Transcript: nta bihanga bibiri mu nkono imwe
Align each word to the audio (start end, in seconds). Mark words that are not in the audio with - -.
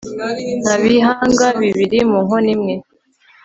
nta 0.61 0.73
bihanga 0.81 1.47
bibiri 1.61 1.99
mu 2.09 2.17
nkono 2.25 2.49
imwe 2.55 2.73